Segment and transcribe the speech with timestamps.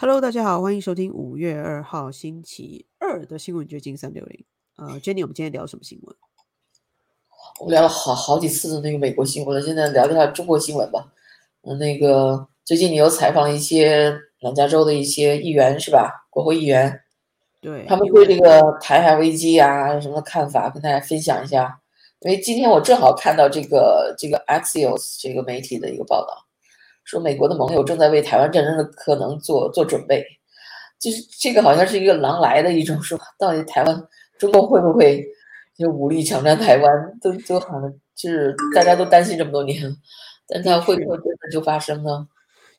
[0.00, 4.44] Hello，大家好，欢迎收听五月二号星期二的新闻掘金三六零。
[4.76, 6.16] 呃，Jenny，我们今天聊什么新闻？
[7.58, 11.12] 我们聊了好好几次的那个美国新闻了，现在聊一下中国新闻吧。
[11.62, 16.28] 嗯，那个最近你又采访了一些南加州的一些议员是吧？
[16.30, 17.00] 国会议员，
[17.60, 21.80] 对他们对这个台海危机啊什么看法，跟大家分享一下。
[22.20, 26.44] 因为今天我正好看到这个这个 Axios 这个媒体的一个报道。
[27.08, 30.22] 说美国的盟友正在为台湾战争的可能做做准备，
[30.98, 33.24] 就是这个好像是一个狼来的一种说法。
[33.38, 34.06] 到底台湾
[34.38, 35.26] 中国会不会
[35.74, 37.18] 就武力抢占台湾？
[37.18, 39.90] 都都好像就是大家都担心这么多年，
[40.46, 42.28] 但它会不会真的就发生呢？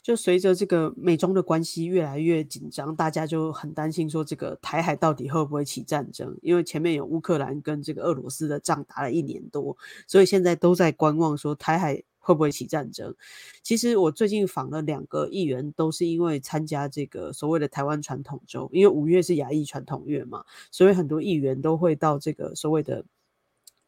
[0.04, 6.38] 就随着这个美中的关系越来越紧张，大家就很担心说这个台海到底会不会起战争？
[6.44, 9.76] 因为前面有乌克兰跟这个俄罗斯的仗打了一年多，
[10.06, 12.04] 所以现在都在观望说台海。
[12.20, 13.16] 会不会起战争？
[13.64, 23.04] 其实我最近访了两个议员，都是因为参加这个所谓的台湾传统周，因为五月是亚裔传统月嘛，所以很多议员都会到这个所谓的。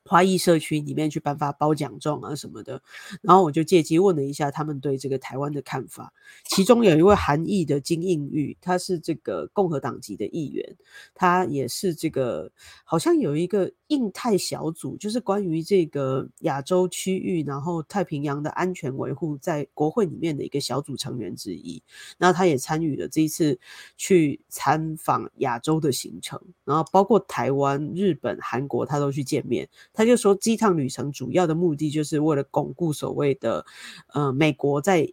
[0.06, 2.82] 花艺社区里面去颁发褒奖状啊什么的，
[3.22, 6.14] 然后我就借机问了一下他们对这个台湾的看法。
[6.46, 10.76] 其中有一位韩裔的金应玉，他是这个共和党籍的议员，
[11.14, 12.52] 他也是这个
[12.84, 21.82] 好像有一个印太小组，就是关于这个亚洲区域，然后太平洋的安全维护，在国会里面的一个小组成员之一。
[22.18, 23.60] 那他也参与了这一次
[23.98, 29.70] 去参访亚洲的行程，然后包括台湾、日本、韩国，他都去见面。
[29.94, 33.66] 他就说，这趟旅程主要的目的就是为了巩固所谓的，
[34.14, 35.12] 呃，美国在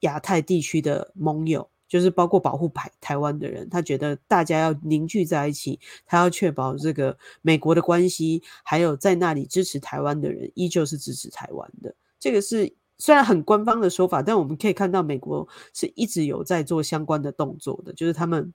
[0.00, 3.68] 亚太地区的盟友，就是包括保护台台湾的人。
[3.68, 11.94] 他觉得大家要凝聚在一起，他要确保这个美国的关系，还有在那里支持台湾的人依旧是支持台湾的。
[12.18, 18.52] 这个是虽然很官方的说法，但我们可以看到美国是一直有在做相关的动作的，就是他们。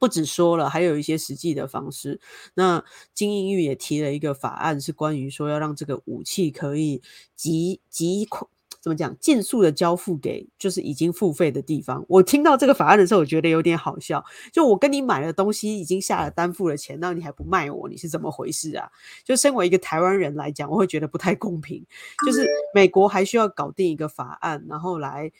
[0.00, 2.20] 不止说了，还有一些实际的方式。
[2.54, 7.02] 那金英玉也提了一个法案，是关于说要让这个武器可以
[7.36, 8.48] 极极快，
[8.80, 12.02] 怎么讲，尽速的交付给就是已经付费的地方。
[12.08, 14.24] 我听到这个法案的时候，我觉得有点好笑。
[14.50, 18.88] 就我跟你买了东西已经下了单付了钱，那你还不卖我，你是怎么回事啊？
[19.22, 21.84] 就身为一个台湾人来讲，我会觉得不太公平。
[22.26, 25.30] 就是美国还需要搞定一个法案，然后来。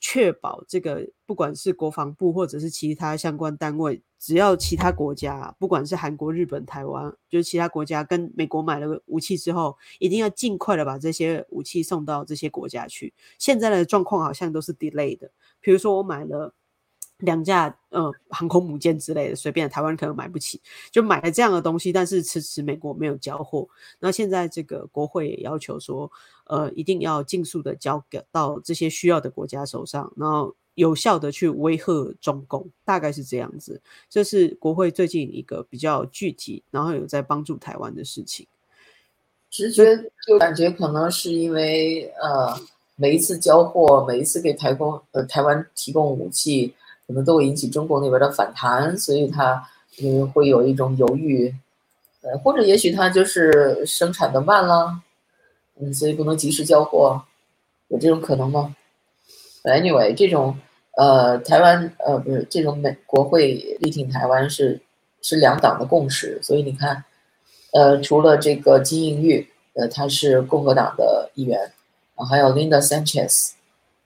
[0.00, 13.12] 确保这个，不管是国防部或者是其他相关单位，只要其他国家，不管是韩国、日本、台湾，就是其他国家跟美国买了武器之后，一定要尽快的把这些武器送到这些国家去。
[13.38, 16.54] 现在的状况好像都是 delay 的，比如说我买了。
[17.20, 20.60] 两架呃航空母舰之类的，随便台湾可能买不起，
[20.90, 23.68] 就买了这样的东西，但是迟迟美国没有交货。
[23.98, 26.10] 那现在这个国会也要求说，
[26.44, 33.80] 呃，一定要尽速的交给到这些需要的国家手上，然后有效的去威吓中共，大概是这样子。
[34.08, 38.46] 这是国会最近一个比较具体，然后有在帮助台湾的事情。
[39.50, 42.56] 直觉就感觉可能是因为呃
[42.94, 46.72] 每一次交货，每一次给台工呃台湾提供武器。
[47.10, 49.60] 可能都会引起中国那边的反弹，所以他
[50.00, 51.52] 嗯会有一种犹豫，
[52.22, 55.00] 呃，或者也许他就是生产的慢了，
[55.80, 57.20] 嗯，所以不能及时交货，
[57.88, 58.76] 有这种可能吗
[59.64, 60.56] ？Anyway，这种
[60.98, 64.80] 呃台湾呃不是这种美国会力挺台湾是
[65.20, 67.02] 是两党的共识，所以你看，
[67.72, 69.44] 呃，除了这个金应玉，
[69.74, 71.58] 呃，他是共和党的议员，
[72.14, 73.50] 然后还有 Linda Sanchez，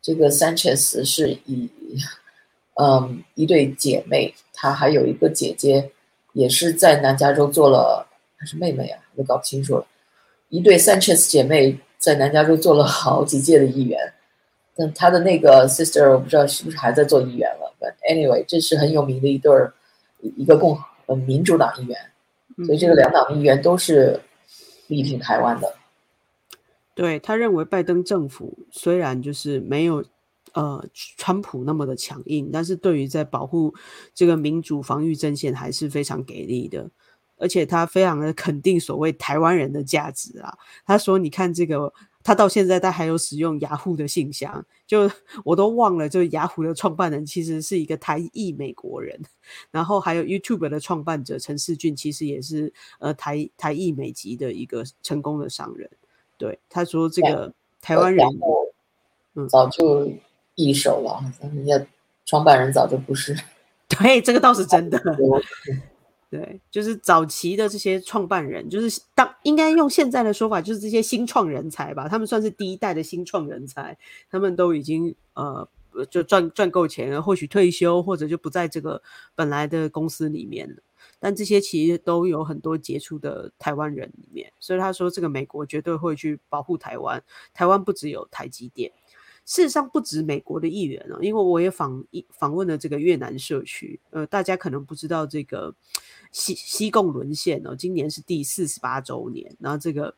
[0.00, 1.68] 这个 Sanchez 是以。
[2.74, 5.92] 嗯，一对姐妹，她还有一个姐姐，
[6.32, 8.04] 也是在南加州做了，
[8.36, 9.00] 还是妹妹啊？
[9.14, 9.86] 我搞不清楚了。
[10.48, 14.12] 一对 Sanchez 姐妹在南加州做了好几届的议员，
[14.74, 17.72] 但她的那个 sister 我不知道是不是还在做议员了。
[17.78, 19.72] But anyway，这是很有名的一对儿，
[20.20, 21.96] 一个共呃民主党议员，
[22.66, 24.20] 所以这个两党议员都是
[24.88, 25.72] 力挺台湾的。
[26.92, 30.04] 对他认为拜登政府虽然就是没有。
[30.54, 33.74] 呃，川普那么的强硬，但是对于在保护
[34.14, 36.88] 这个民主防御阵线还是非常给力的，
[37.38, 40.56] 而且他非常的肯定所谓台湾人的价值啊。
[40.86, 41.92] 他说：“你看这个，
[42.22, 45.10] 他到现在他还有使用雅虎的信箱，就
[45.44, 49.20] 我都忘了，就雅虎的创办人其实是一个台裔美国人，
[49.72, 55.90] 然后还有 YouTube 的创办者陈世俊，其实也是呃台台裔美籍的一个成功的商人。
[56.38, 58.24] 对，他说这个台湾人，
[59.34, 60.12] 嗯，早就。”
[60.54, 61.20] 一手了，
[61.54, 61.86] 人家
[62.24, 63.36] 创办人早就不是。
[63.88, 65.00] 对，这个倒是真的。
[66.30, 72.08] 对，就是早期的这些创办人，就是当应该用现在的说法，就是这些新创人才吧。
[72.08, 73.96] 他们算是第一代的新创人才，
[74.28, 75.68] 他们都已经呃
[76.10, 79.00] 就赚赚够钱了，或许退休，或者就不在这个
[79.36, 80.82] 本来的公司里面了。
[81.20, 87.22] 但这些其实都有很多杰出的台湾人里面，所以他说这个美国绝对会去保护台湾。
[87.52, 88.90] 台湾不只有台积电，
[89.44, 95.74] 事实上不止美国的议员哦，因为我也访访问了这个越南社区，呃，大家可能不知道这个
[96.32, 100.14] 西西贡沦陷哦，今年是第四十八周年，然后这个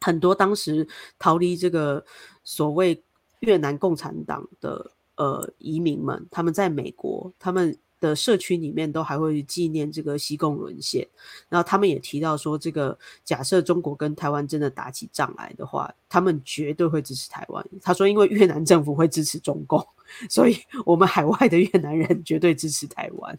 [0.00, 0.86] 很多当时
[1.18, 2.04] 逃离这个
[2.42, 3.02] 所谓
[3.40, 7.78] 越南共产党的呃移民们，他们在美国，他们。
[8.02, 11.06] 的社区里面都还会纪念这个西贡沦陷，
[11.48, 17.64] 然后他们也提到说，这个假设中国跟台湾真的打起仗来的话，他们绝对会支持台湾。
[17.80, 19.86] 他说，因为越南政府会支持中共，
[20.28, 23.38] 所以我们海外的越南人绝对支持台湾。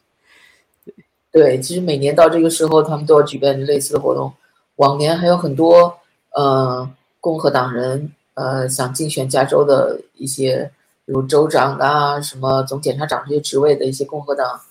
[1.30, 4.32] 对，其实每年到这个时候，他们都要举办类似的活动。
[4.78, 5.94] 往年还有很多
[6.32, 6.90] 呃
[7.20, 10.72] 共和党人呃想竞选加州的一些。
[11.06, 14.62] 如州长啊，什么总检察长这些职位的一些共和党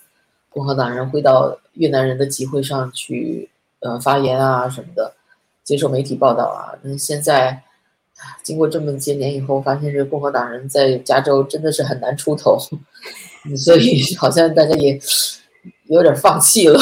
[0.49, 3.49] 共和党人会到越南人的集会上去，
[3.79, 5.13] 呃，发言啊什么的，
[5.63, 6.73] 接受媒体报道啊。
[6.81, 7.63] 那现在
[8.43, 12.57] 经过这么些年以后，发现这共和党人在加州真的是很难出头，
[13.57, 14.99] 所以好像大家也
[15.85, 16.79] 有点放弃了。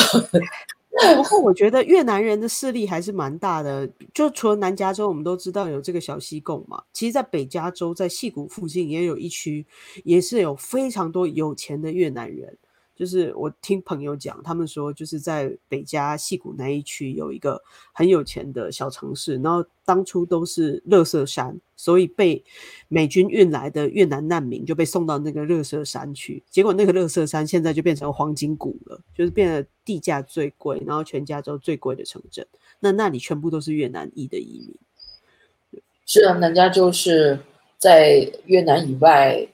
[1.15, 6.83] 不过我觉得越南人的势力还是蛮大的，就除了南加州，我们都知道有这个小西贡嘛。
[6.91, 9.65] 其实，在北加州，在戏谷附近也有一区，
[10.03, 12.57] 也是有非常多有钱的越南人。
[12.95, 17.59] 就是我听朋友讲，他们说就是在北加戏谷那一区有一个
[17.93, 22.43] 很有钱的小城市，然后当初都是乐色山，所以被
[22.89, 32.45] 美军运来的越南难民就被送到那个乐色山去，结果那个乐色山现在就变成黄金谷了，就是变得地价最贵，然后全加州最贵的城镇，
[32.79, 35.81] 那那里全部都是越南裔的移民。
[36.05, 37.39] 是啊，南加州是
[37.79, 39.47] 在越南以外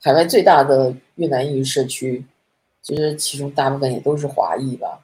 [0.00, 2.24] 海外最大的越南裔社区。
[2.84, 5.00] 其实其中大部分也都是华裔吧，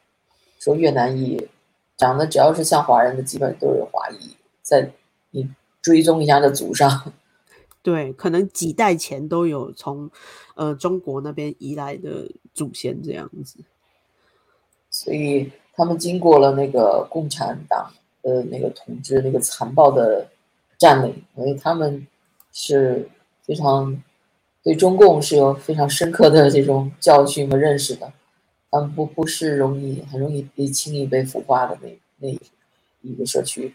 [0.58, 1.48] 说越南裔，
[1.96, 4.36] 长得只要是像华人的，基本都是华裔。
[4.60, 4.92] 在
[5.30, 5.48] 你
[5.80, 7.14] 追踪一下的祖上，
[7.82, 10.10] 对，可能几代前都有从
[10.56, 13.56] 呃中国那边移来的祖先这样子。
[14.90, 17.90] 所以他们经过了那个共产党
[18.20, 20.28] 的那个统治，那个残暴的
[20.76, 22.06] 占领，所以他们
[22.52, 23.08] 是
[23.42, 24.02] 非常。
[24.62, 28.12] 对中共是有非常深刻的这种教训和认识的，
[28.70, 32.28] 他们不不是容易很容易被轻易被腐化的那那
[33.00, 33.74] 一个社区。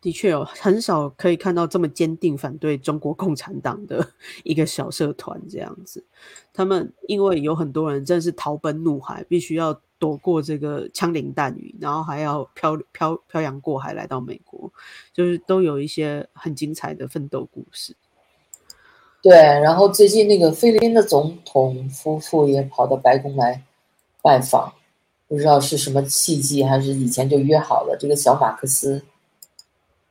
[0.00, 4.06] 的确有很少可以看到这么坚定反对中国共产党的
[4.42, 6.04] 一个小社团这样子。
[6.52, 14.70] 他们因为有很多人真的是逃奔怒海，必须要躲过这个枪林弹雨，然后还要漂漂漂洋过海来到美国，
[15.10, 17.96] 就是都有一些很精彩的奋斗故事。
[19.24, 23.58] 对，然后最近那个菲律宾的总统夫妇也跑到白宫来
[24.20, 24.70] 拜访，
[25.26, 27.96] 不知道是什么契机，还是以前就约好了。
[27.98, 29.00] 这个小马克思，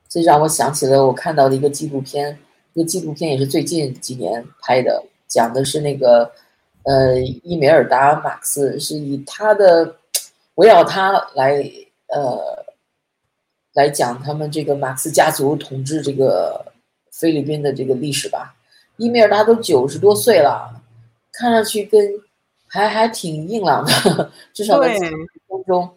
[0.10, 2.39] 这让我想起了我看到的一个纪录片，
[2.74, 6.31] 这个纪录片也是最近几年拍的，讲的是那个
[6.86, 9.95] 呃伊梅尔达马克思，是以他的
[10.56, 11.63] 围绕他来
[12.07, 12.65] 呃
[13.74, 16.65] 来讲他们这个马克思家族统治这个
[17.12, 18.56] 菲律宾的这个历史吧。
[18.98, 20.81] 伊米尔达都九十多岁了，
[21.31, 22.00] 看上去跟
[22.68, 25.00] 还还挺硬朗的，至少在
[25.48, 25.89] 当中，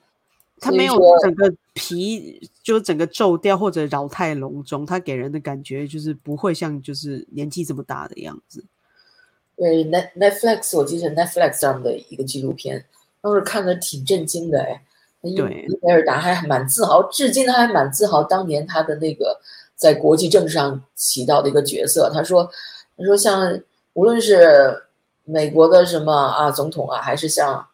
[0.58, 8.64] 他没有整个皮就整个皱掉或者饶太隆中，他给人的感觉就是不会像就是年纪这么大的样子。
[9.56, 12.84] 对，Net Netflix 我记得 Netflix 上的一个纪录片，
[13.20, 14.82] 当时看的挺震惊的哎。
[15.22, 19.38] 伊伊米尔达还蛮自豪，至今他还蛮自豪当年他的那个
[19.74, 22.10] 在国际政治上起到的一个角色。
[22.12, 22.50] 他说。
[22.96, 23.60] 他说：“像
[23.92, 24.84] 无论是
[25.24, 27.66] 美国的什么啊总统啊，还是像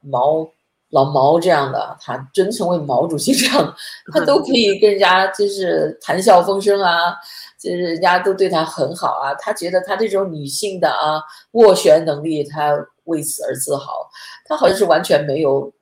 [0.00, 0.46] 毛
[0.90, 3.74] 老毛这样的，他真成为毛主席这样，
[4.12, 7.14] 他都可以 跟人家就是谈笑风生啊，
[7.58, 9.34] 就是人家都对他很好啊。
[9.34, 11.22] 他觉得他这种女性的啊
[11.52, 14.10] 斡旋能力，他为此而自豪。
[14.44, 15.72] 他好像是完全没有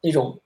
[0.00, 0.38] 那种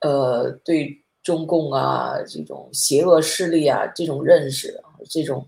[0.00, 5.44] 呃对中共啊这种邪恶势力啊这种认识，这种。”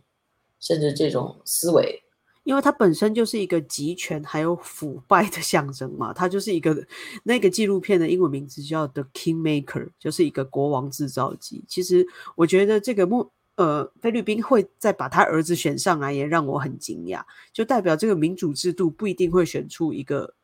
[0.60, 2.02] 甚至这种思维，
[2.44, 6.86] 因为它本身就是一个集权还有腐败的象征嘛，它就是一个
[7.22, 11.64] 那个纪录片的英文名字叫《The King Maker》，就是一个国王制造机。
[11.66, 20.34] 其实我觉得这个穆呃菲律宾会再把他儿子选上来，也让我很惊讶，就代表这个民主制度不一定会选出一个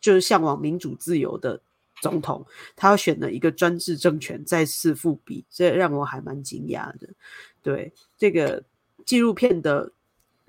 [0.00, 1.60] 就是向往民主自由的
[2.02, 7.08] 总统，他要选了一个专制政权再次复辟，这让我还蛮惊讶的。
[7.62, 8.62] 对这个。
[9.04, 9.92] 纪录片的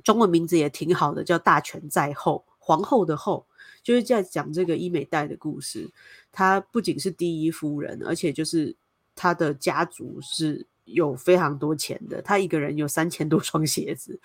[0.04, 3.46] 中文名字也挺好的，叫《大权在后》，皇后的后，
[3.84, 5.90] 就是在讲这个伊美黛的故事。
[6.32, 8.76] 她不仅是第一夫人，而且就是
[9.16, 14.20] 她的家族是有非常多钱的，她一个人有三千多双鞋子，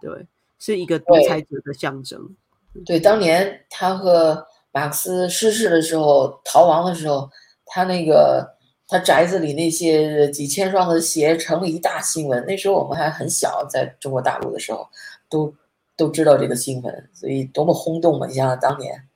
[0.00, 0.26] 对，
[0.58, 2.36] 是一个独裁者的象征。
[2.84, 7.30] 对，当年他和马克思失势的时候，逃亡的时候，
[7.64, 8.56] 他那个
[8.94, 12.46] 他宅子里那些几千双的鞋成了一大新闻。
[12.46, 14.88] 那时候我们还很小，在中国大陆的时候，
[15.28, 15.52] 都
[15.96, 18.28] 都知道这个新闻，所以多么轰动嘛！
[18.28, 19.08] 你想想当年，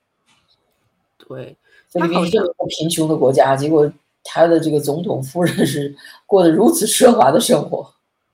[1.17, 1.55] 对，
[1.87, 3.89] 菲律宾这么贫穷的国家，结果
[4.21, 5.95] 他的这个总统夫人是
[6.25, 7.93] 过得如此奢华的生活。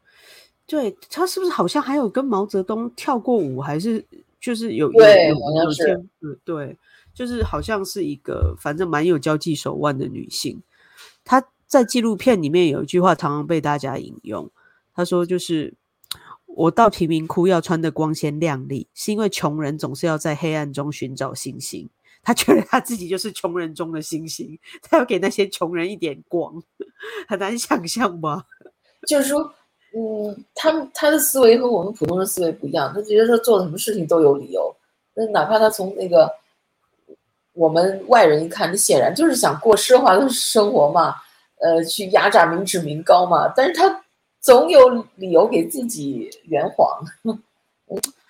[0.65, 4.03] 对他是不是好像还有跟毛泽东跳过舞，还是？
[4.41, 6.05] 就是有对，好像是
[6.43, 6.75] 对，
[7.15, 10.61] 就是好像是一个反正蛮有交际手腕的女性。
[11.25, 14.49] 他在纪录片里面有一句话常常被大家引用，
[14.93, 15.73] 他说：“就是
[16.45, 21.89] 我到贫民窟要穿的光鲜亮丽，是因为穷人总是要在黑暗中寻找星星。
[22.23, 26.63] 他觉得他自己就是穷人中的星星，他要给那些穷人一点光，
[27.27, 28.45] 很难想象吧？
[29.05, 29.53] 就是说。”
[29.97, 32.91] 嗯，他们他的思维和我们普通人思维不一样。
[32.93, 34.75] 他觉得他做什么事情都有理由。
[35.13, 36.29] 那哪怕他从那个
[37.55, 41.15] 我们外人一看，你显然就是想过奢华的生活嘛，
[41.59, 43.51] 呃，去压榨民脂民膏嘛。
[43.55, 44.03] 但是他
[44.39, 47.01] 总有理由给自己圆谎。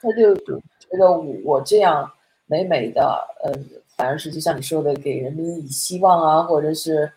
[0.02, 1.12] 他就觉得
[1.44, 2.10] 我这样
[2.46, 3.52] 美美的，呃，
[3.98, 7.12] 反而是就像你说的，给人民以希望啊，或者是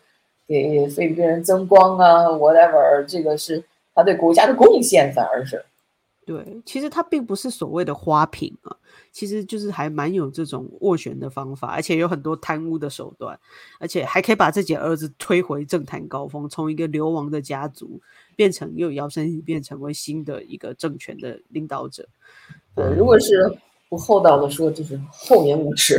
[0.47, 3.63] 给菲律宾人增光啊，whatever，这个是。
[3.95, 5.61] 他对国家的贡献反而是，
[6.29, 8.77] 对，其实他并不是所谓的花瓶啊，
[9.11, 13.39] 其实就是还蛮有这种斡旋的方法，而且有很多贪污的手段，
[13.79, 17.99] 而且还可以把自己儿子推回政坛高峰，从一个流亡的家族
[18.35, 22.07] 变成又摇身一变成为新的一个政权的领导者。
[22.75, 23.57] 对，如果是
[23.89, 25.97] 不厚道的说，就是厚颜无耻。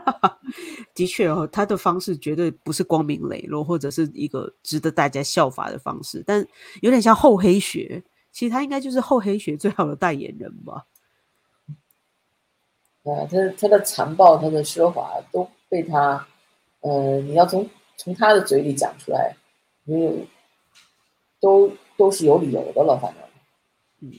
[0.94, 6.46] 的确哦，他的方式绝对不是光明磊落，或者是一个值得大家效法的方式，但
[6.82, 8.04] 有点像厚黑学。
[8.32, 10.86] 其实他应该就是厚黑学最好的代言人吧？
[13.04, 16.26] 啊，他他的残暴，他的奢华都被他，
[16.80, 19.36] 呃，你要从从他的嘴里讲出来，
[19.84, 20.12] 没有，
[21.40, 23.22] 都都是有理由的了，反正，
[24.00, 24.12] 嗯，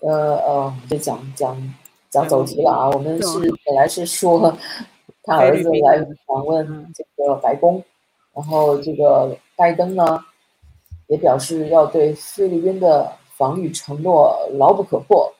[0.00, 1.74] 呃呃，就讲讲。
[2.10, 2.90] 讲走题了啊！
[2.90, 4.52] 我们是本来是说
[5.22, 7.80] 他儿子来访问这个白宫，
[8.32, 10.18] 然后这个拜登呢
[11.10, 15.34] 也表示要对菲律宾的防御承诺牢不可破。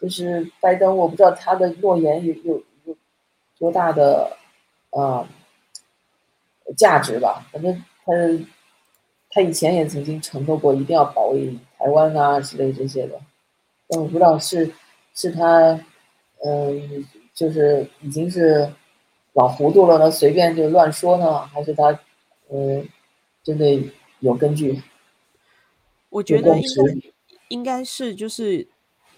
[0.00, 2.96] 就是拜登，我不知道他的诺言有有有
[3.58, 4.36] 多大的
[4.90, 5.26] 呃
[6.76, 7.46] 价值吧？
[7.50, 8.12] 反正他
[9.30, 13.18] 他以前也曾经承诺过一定要保卫台湾啊之类这些的，
[13.88, 14.70] 但我不知道是
[15.14, 15.80] 是他。
[16.46, 17.02] 嗯，
[17.32, 18.70] 就是已经是
[19.32, 21.98] 老糊涂了呢，随便就乱说呢，还是他
[22.50, 22.86] 嗯
[23.42, 23.82] 真的
[24.20, 24.82] 有根据？
[26.14, 27.10] 我觉得应该
[27.48, 28.66] 应该是就是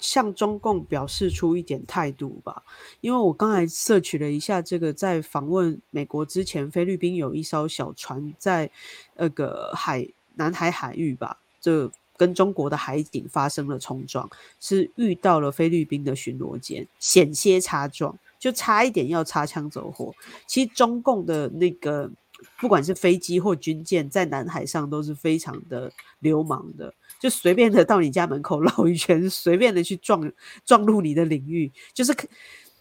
[0.01, 2.63] 向中共表示出一点态度吧，
[3.01, 8.71] 因为我刚才摄取了一下这个，在访问美国之前，菲律宾有一艘小船在
[9.17, 11.91] 那个海南海海域吧，这。
[12.19, 14.27] 跟中国的海警发生了冲撞，
[14.59, 20.15] 是遇到了菲律宾的巡逻舰，险些擦撞，就差一点要擦枪走火。
[20.47, 22.11] 其实中共的那个
[22.59, 30.33] 不管是飞机或军舰，在南海上都是非常的流氓的，就随便的到你家门口绕一圈，随便的去撞
[30.65, 32.15] 撞入你的领域，就是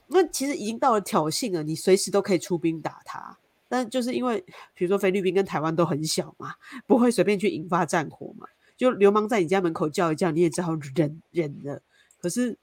[0.07, 3.37] 那其实已经到了挑衅了，你随时都可以出兵打他。
[3.67, 4.43] 但就是因为
[4.75, 6.53] 比如说菲律宾跟台湾都很小嘛，
[6.85, 8.47] 不会随便去引发战火嘛。
[8.77, 11.81] 就流氓在你家门口叫一叫，你也只好忍忍了。
[12.21, 12.57] 可是，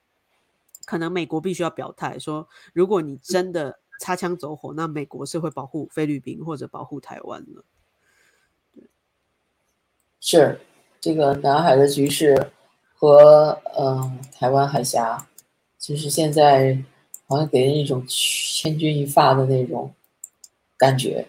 [0.84, 7.64] 可能美国必须要表态说，如果你真的擦枪走火，那美国是会保护菲律宾或者保护台湾了。
[10.18, 10.60] 是
[11.00, 12.50] 这个南海的局势
[12.94, 15.28] 和呃台湾海峡，
[15.78, 16.76] 其实现在
[17.28, 19.94] 好像给人一种千钧一发的那种
[20.76, 21.28] 感觉。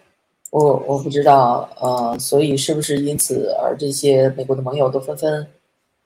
[0.50, 5.46] 我我不知道，呃，所以是不是因此而这些美国的盟友都纷纷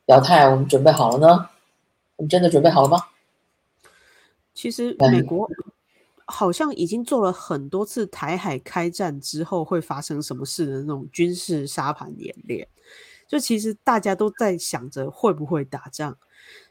[0.05, 1.49] 表态，我们准备好了呢？
[2.17, 2.99] 我们真的准备好了吗？
[4.53, 5.49] 其实美国
[6.29, 12.69] 好像已经做了很多次台海开战之后会发生什么事的那种军事沙盘演练，
[13.27, 16.17] 就其实大家都在想着会不会打仗，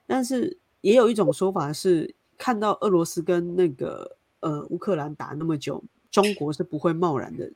[0.05, 7.51] 但是也有一种说法是，看到俄罗斯跟那个呃乌克兰打那么久，中国是不会贸然的。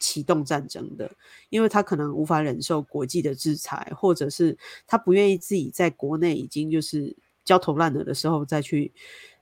[0.00, 1.10] 启动战争的，
[1.50, 4.56] 因为他可能无法忍受国际的制裁，或者是
[4.86, 8.92] 他不愿意自己在国内已经就是焦头烂额的时候再去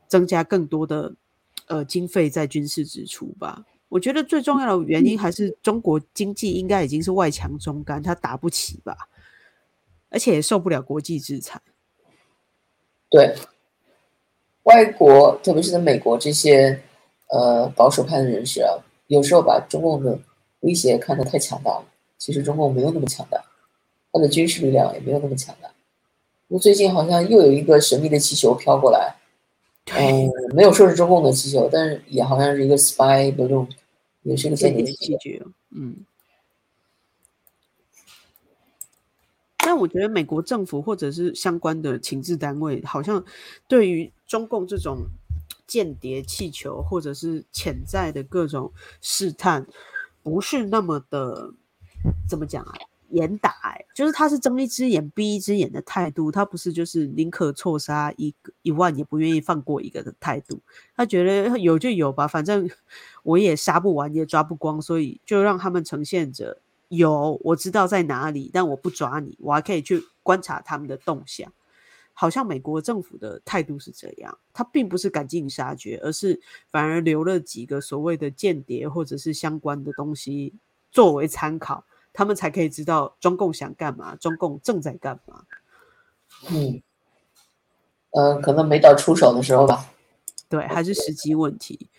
[0.09, 1.14] 增加更多的
[1.67, 3.65] 呃经费在军事支出吧。
[3.89, 8.97] 我觉得最重要的原因还是中国经济应该已经是外强中干，他打不起吧，
[10.09, 11.63] 而且也受不了国际制裁。
[13.09, 13.37] 对，
[14.65, 16.83] 外国特别是在美国这些
[17.29, 18.75] 呃保守派的人士啊，
[19.07, 20.19] 有时候把中共的
[20.61, 21.87] 威胁看得太强大了。
[22.19, 23.41] 其实中共没有那么强大，
[24.11, 25.71] 他的军事力量也没有那么强大。
[26.49, 29.15] 那最近好像又有一个神秘的气球飘过来。
[29.95, 33.69] 嗯，没有说是中共的气球，但是也好像是一个 spy 的这种，
[34.23, 35.47] 也是一个间谍气球。
[35.71, 36.05] 嗯，
[39.59, 43.25] 但我觉得美国政府或者是相关的情治单位，好像
[43.69, 45.07] 对于中共这种
[45.66, 49.66] 间谍气球或者是潜在的各种试探，
[50.23, 51.52] 不是那么的
[52.28, 52.75] 怎么讲啊？
[53.11, 53.53] 严打，
[53.95, 60.61] 就是他是睁一只眼闭一只眼的态度，他不是就是宁可错杀一个一万也不愿意放过一个的态度。
[60.97, 62.69] 他觉得有就有吧，反正
[63.23, 71.53] 我也杀不完也抓不光，所以就让他们呈现着有我知道在哪里，但我不抓你，我还可以去观察他们的动向。
[72.19, 80.55] 好像美国政府的态度是这样，他并不是赶尽杀绝，而是反而留了几个所谓的间谍或者是相关的东西
[80.91, 81.85] 作为参考。
[82.17, 85.45] 他们才可以知道中共想干嘛，中共正在干嘛。
[86.51, 86.83] 嗯，
[88.11, 89.93] 呃，可能没到出手的时候吧。
[90.49, 91.91] 对，还是时机问题。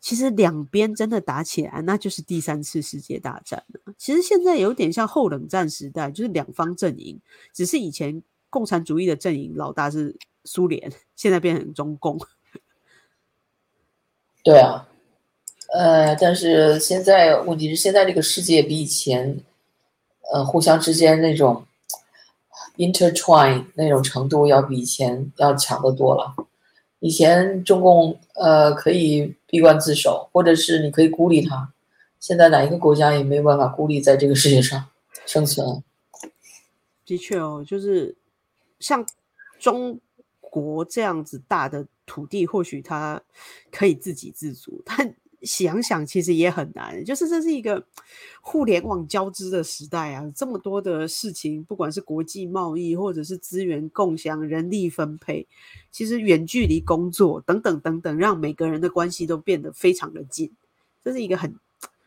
[0.00, 3.92] 其实两边真的打起来，那就是第三次世界大战了。
[3.98, 7.20] 其实现在有点像后冷战时代，就是两方阵营，
[7.52, 12.18] 只是以前共产主义的阵营老大是苏联，现在变成中共。
[14.42, 14.88] 对啊。
[15.74, 19.40] 呃，但是现在问题是，现在这个世界比以前，
[20.30, 21.64] 呃，互相之间那种
[22.76, 26.34] intertwine 那种程度要比以前要强得多了。
[27.00, 31.72] 以前中共呃可以闭关自守，或者是你可以孤立他，
[32.20, 34.84] 现在哪一个国家也没有办法孤立在这个世界上
[35.24, 35.82] 生存。
[37.06, 38.14] 的确哦，就是
[38.78, 39.06] 像
[39.58, 39.98] 中
[40.38, 43.22] 国这样子大的土地，或许它
[43.70, 45.14] 可以自给自足，但。
[45.42, 47.84] 想想其实也很难，就是这是一个
[48.40, 55.46] 互联网交织的时代啊，这么多的事情，不管是国际贸易，或者是资源共享、人力分配，
[55.90, 60.52] 其实远距离工作等等等等，让每个人的关系都变得非常的近，
[61.04, 61.54] 这是一个很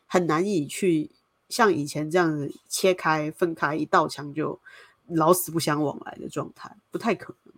[0.06, 1.12] 很难以去
[1.50, 4.60] 像以前这样子切开分开一道墙就
[5.08, 7.54] 老死不相往来的状态，不太可能。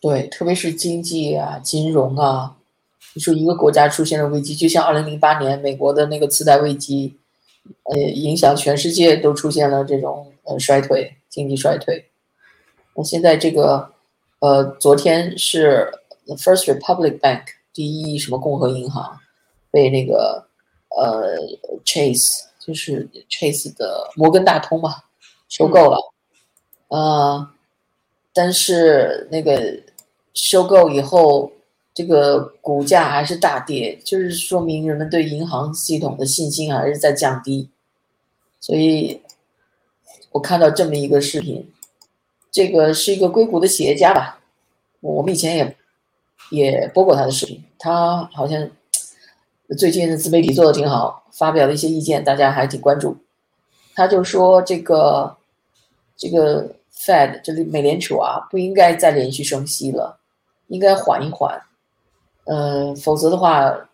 [0.00, 2.57] 对，特别是经济啊、金融啊。
[3.18, 7.18] 你说一个国家出现了危机，就像二零零八年美国的那个次贷危机，
[7.82, 12.04] 呃，影响全世界都出现了这种呃衰退，经济衰退。
[12.94, 13.90] 那现在这个，
[14.38, 15.90] 呃，昨天是
[16.28, 19.18] First Republic Bank 第一什么共和银行
[19.72, 20.46] 被那个
[20.96, 21.36] 呃
[21.84, 24.94] Chase 就是 Chase 的摩根大通嘛
[25.48, 25.98] 收购了，
[26.86, 27.50] 呃，
[28.32, 29.80] 但是那个
[30.34, 31.50] 收购以后。
[31.98, 37.70] 这个股价还是大跌，就是说明人们对银行系统的信心还是在降低。
[38.60, 39.20] 所以，
[40.30, 41.68] 我看到这么一个视频，
[42.52, 44.38] 这个是一个硅谷的企业家吧？
[45.00, 45.76] 我们以前也
[46.50, 48.70] 也播过他的视频，他好像
[49.76, 53.16] 最近的自媒体做的挺好，发表了一些意见，大家还挺关注。
[53.96, 55.36] 他就说这个
[56.16, 60.20] 这个 Fed 就是美联储啊，不应该再连续升息了，
[60.68, 61.60] 应该缓一缓。
[62.47, 63.87] 呃，否则的话，呃，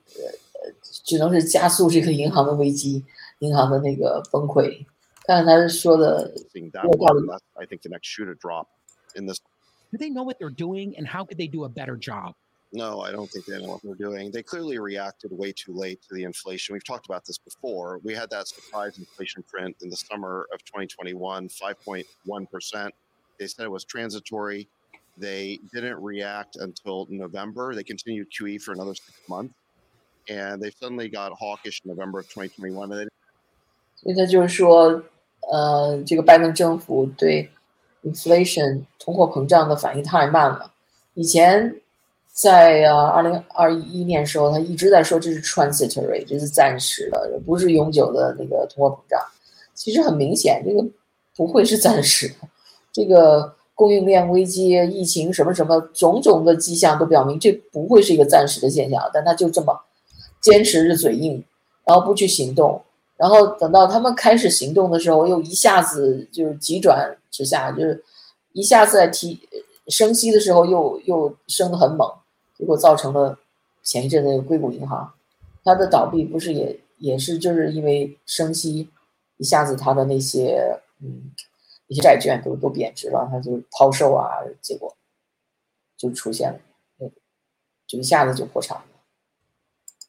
[0.82, 3.06] 只能是加速这个银行的危机，
[3.40, 4.86] 银行的那个崩溃。
[5.26, 7.28] 看看他说的有道理。
[7.54, 8.68] I think the next shoe to drop
[9.16, 9.40] in this.
[9.92, 12.34] Do they know what they're doing, and how could they do a better job?
[12.72, 14.32] No, I don't think they know what they're doing.
[14.32, 16.74] They clearly reacted way too late to the inflation.
[16.74, 18.00] We've talked about this before.
[18.04, 22.92] We had that surprise inflation print in the summer of 2021, 5.1%.
[23.40, 24.68] They said it was transitory.
[25.22, 27.76] They didn't react until November.
[27.76, 29.52] They continued QE for another six months,
[30.30, 33.10] and they suddenly got hawkish in November of 2021.
[33.98, 35.04] 所以他就是说，
[35.52, 37.50] 呃，这个拜登政府对
[38.06, 40.72] inflation 通货膨胀的反应太慢了。
[41.16, 41.82] 以前
[42.32, 49.20] 在呃二零二一年时候，他一直在说这是 transitory，这是暂时的，不是永久的那个通货膨胀。
[49.74, 50.88] 其实很明显，这个
[51.36, 52.48] 不会是暂时的，
[52.94, 53.54] 这个。
[53.75, 59.11] 供应链危机、疫情什么什么种种的迹象都表明，这不会是一个暂时的现象。
[59.13, 59.77] 但他就这么
[60.41, 61.45] 坚持着嘴硬，
[61.85, 62.81] 然后不去行动，
[63.17, 68.05] 然后等到他们开始行动的时候，又一下子就是急转直下，就是
[68.53, 69.41] 一下子在提
[69.89, 72.09] 升息的时候又又升得很猛，
[72.57, 73.37] 结果造成了
[73.83, 75.13] 前一阵那个硅谷银行，
[75.65, 78.89] 它的倒闭不是也也是就是因为升息，
[79.39, 81.33] 一下子它的那些嗯
[81.88, 84.96] 一些债券都都贬值了，它就抛售啊，结果
[85.98, 86.60] 就出现了
[86.98, 87.16] 那个
[87.88, 88.86] 就一下子就破产了。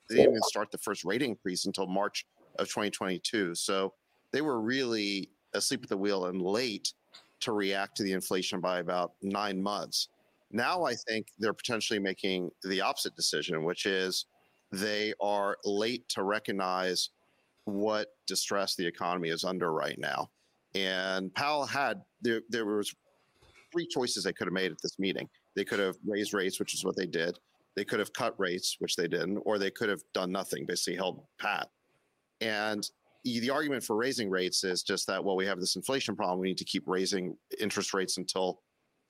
[0.08, 2.26] they didn't even start the first rate increase until March
[2.58, 3.54] of 2022.
[3.54, 3.94] So
[4.32, 6.92] they were really asleep at the wheel and late
[7.40, 10.08] to react to the inflation by about nine months.
[10.50, 14.26] Now I think they're potentially making the opposite decision, which is
[14.72, 17.10] they are late to recognize
[17.64, 20.30] what distress the economy is under right now.
[20.75, 22.93] And Powell had there there was
[23.71, 25.27] three choices they could have made at this meeting.
[25.55, 27.39] They could have raised rates, which is what they did.
[27.75, 30.95] They could have cut rates, which they didn't, or they could have done nothing, basically
[30.95, 31.69] held pat.
[32.41, 32.87] And
[33.23, 36.39] the argument for raising rates is just that, well, we have this inflation problem.
[36.39, 38.61] We need to keep raising interest rates until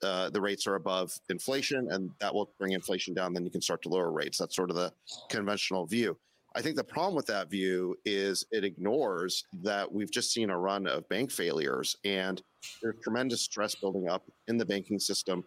[0.02, 3.34] uh, the rates are above inflation, and that will bring inflation down.
[3.34, 4.38] Then you can start to lower rates.
[4.38, 4.92] That's sort of the
[5.30, 6.16] conventional view.
[6.56, 10.58] I think the problem with that view is it ignores that we've just seen a
[10.58, 12.42] run of bank failures, and
[12.80, 15.44] there's tremendous stress building up in the banking system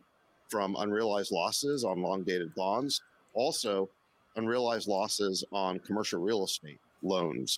[0.50, 3.02] from unrealized losses on long dated bonds,
[3.34, 3.90] also
[4.36, 7.58] unrealized losses on commercial real estate loans.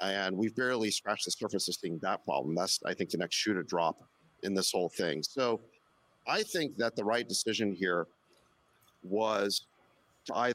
[0.00, 2.54] And we've barely scratched the surface of seeing that problem.
[2.54, 4.00] That's, I think, the next shoe to drop
[4.44, 5.22] in this whole thing.
[5.22, 5.60] So
[6.26, 8.06] I think that the right decision here
[9.02, 9.66] was
[10.26, 10.54] to either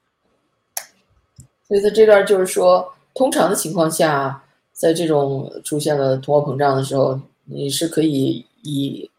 [1.67, 9.09] 所以在这段就是说，通常的情况下，在这种出现了通货膨胀的时候，你是可以以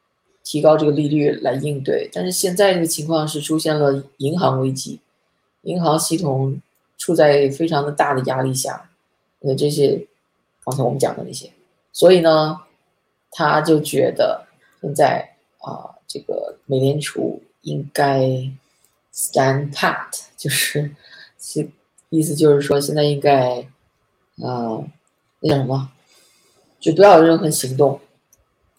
[0.43, 2.09] 提高这个利率来应对。
[2.13, 5.01] 但是现在这个情况是出现了银行危机，
[5.63, 6.61] 银行系统
[6.99, 8.91] 处在非常的大的压力下，
[9.41, 10.07] 那，这些
[10.65, 11.51] 刚才我们讲的那些，
[11.93, 12.61] 所以呢，
[13.31, 14.47] 他就觉得
[14.81, 18.21] 现在啊、这个美联储应该
[19.15, 20.91] stand pat，就是
[21.41, 21.67] 是
[22.14, 23.68] 意思就是说现在应该，
[24.42, 24.86] 呃，
[25.42, 25.92] 那叫什么，
[26.80, 28.00] 就不要有任何行动，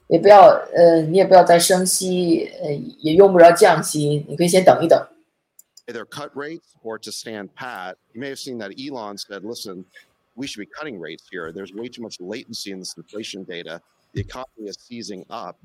[0.09, 5.07] 也不要呃，你也不要再升息，呃，也用不着降息，你可以先等一等。
[5.89, 7.97] either cut rates or to stand pat.
[8.15, 9.85] You may have seen that Elon said, listen,
[10.37, 11.53] we should be cutting rates here.
[11.53, 13.81] There's way too much latency in this inflation data.
[14.15, 15.57] The economy is seizing up,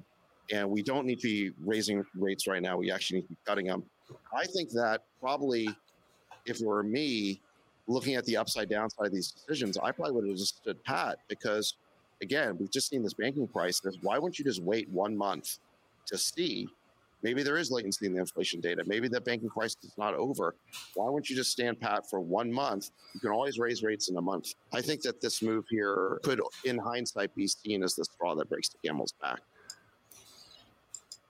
[0.51, 2.75] and we don't need to be raising rates right now.
[2.77, 3.83] We actually need to be cutting them.
[4.35, 5.69] I think that probably,
[6.45, 7.39] if it were me,
[7.89, 11.19] looking at the upside downside of these decisions, I probably would have just stood pat
[11.27, 11.75] because,
[12.21, 13.97] again, we've just seen this banking crisis.
[14.01, 15.59] Why wouldn't you just wait one month
[16.07, 16.67] to see
[17.25, 18.83] Maybe there is latency in the inflation data.
[18.85, 20.53] Maybe the banking crisis is not over.
[20.93, 22.91] Why wouldn't you just stand pat for one month?
[23.15, 24.53] You can always raise rates in a month.
[24.71, 28.47] I think that this move here could, in hindsight, be seen as the straw that
[28.47, 29.39] breaks the camel's back.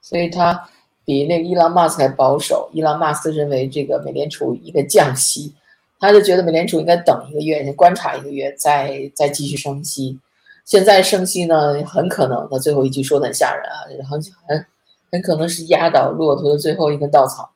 [0.02, 0.68] 所以他
[1.06, 2.70] 比那个伊朗马斯克还保守。
[2.74, 5.54] 伊朗马斯克认为这个美联储应该降息，
[6.01, 10.19] 他就觉得美联储应该等一个月，先观察一个月，再再继续升息。
[10.65, 14.65] 现在升息呢，很可能他最后一句说的很吓人啊，很很
[15.11, 17.51] 很可能是压倒骆驼的最后一根稻草。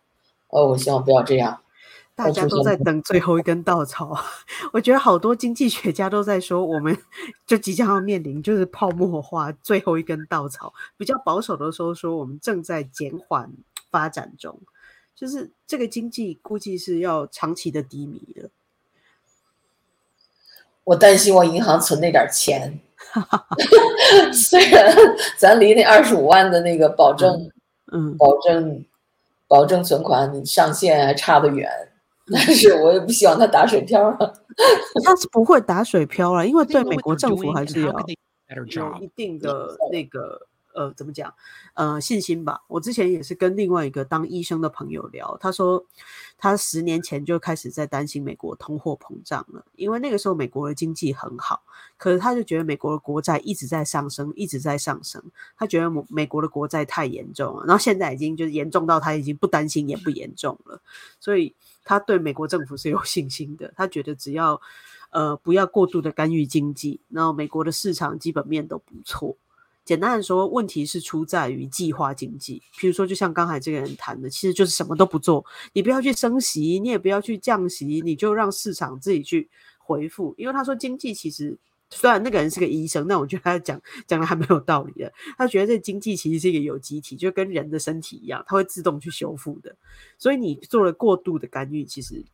[0.49, 1.59] 哦，我希望不要这样。
[2.15, 4.17] 大家都在等最后一根稻草。
[4.71, 6.97] 我觉得好多经济学家都在说，我们
[7.45, 10.71] 就即将要面临就是泡沫化最后一根稻草。
[10.97, 13.51] 比较保守的说说，我们正在减缓
[13.91, 14.57] 发展中，
[15.15, 18.49] 就是这个经济估计是要长期的低迷的。
[20.83, 22.79] 我担心我银行存那点钱
[24.33, 24.95] 虽然
[25.37, 27.49] 咱离那二十五万的那个保证，
[27.91, 28.85] 嗯，保证
[29.47, 31.69] 保证存款上限还差得远。
[32.31, 34.17] 但是我也不希望它打水漂了。
[35.05, 41.33] 它是不会打水漂了，因为对美国政府还是要有一定的那个呃，怎么讲？
[41.73, 42.61] 呃，信心吧。
[42.67, 45.83] 我之前也是跟另外一个当医生的朋友聊，他说
[46.37, 51.63] 他十年前就开始在担心美国通货膨胀了，因为那个时候美国的经济很好，
[51.97, 55.23] 可是他就觉得美国的国债一直在上升，一直在上升，
[55.57, 60.81] 他觉得美美国的国债太严重了，然后现在已经就是严重到他已经不担心也不严重了，
[61.21, 64.59] 所以他对美国政府是有信心的，他觉得只要
[65.11, 69.37] 呃不要过度的干预经济，然后美国的市场基本面都不错。
[69.85, 72.61] 简单的说，问题是出在于计划经济。
[72.73, 80.33] 譬如说，就像刚才这个人谈的，其实就是什么都不做，你不要去升息，你也不要去降息，你就让市场自己去回复。
[80.37, 81.55] 因为他说经济其实
[81.91, 85.13] 虽然那个人是个医生，但我觉得他讲讲的还蛮有道理的。
[85.37, 89.75] 他觉得这经济其实是一个有机体，就跟人的身体一样，它会自动去修复的。
[90.17, 92.25] 所以你做了过度的干预，其实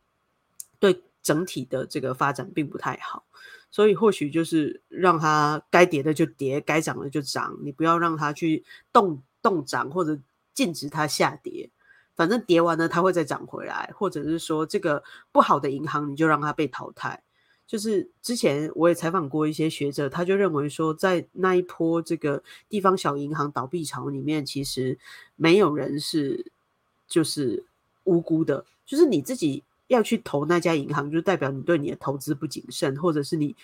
[0.79, 3.25] 对整体的这个发展并不太好。
[3.71, 10.19] 所以或许就是让它该跌的就跌，该涨的就涨，你不要让它去动动涨或者
[10.53, 11.69] 禁止它下跌。
[12.13, 17.23] 反正跌完了，它会再涨回来，或者是说这个不好的银行，你就让它被淘汰。
[17.65, 24.99] 就是之前我也采访过一些学者，他就认为说，在那一波这个地方小银行倒闭潮里面，其实
[25.38, 26.51] 没有人是
[27.07, 27.63] 就是
[28.03, 33.56] 无辜的，就是你自己要去投那家银行，就代表你对你的投资不谨慎，或者是你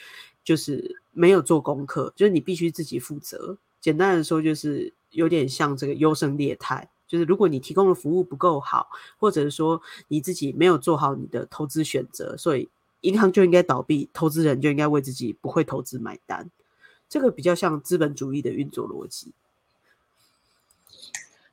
[0.43, 3.57] 就是没有做功课，就是你必须自己负责。
[3.81, 12.69] 简单的说，就是有点像这个优胜劣汰，就是如果你提供的服务不够好，或者是说你自己没有做好你的投资选择，所以。
[13.01, 16.49] 银行就应该倒闭，投资人就应该为自己不会投资买单。
[17.07, 19.31] 这个比较像资本主义的运作逻辑。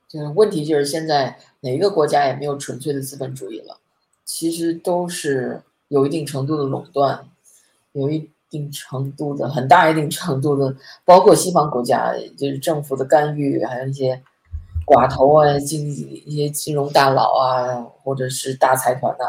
[0.07, 3.79] 就是问题就是现在哪一个国家也没有纯粹的资本主义了，
[4.37, 7.25] 其实都是有一定程度的垄断，
[7.93, 14.21] 有一定程度的很大一定程度的，包括西方国家，就是政府的干预，还有一些
[14.85, 19.23] 寡头啊、经济一些金融大佬啊，或者是大财团呐、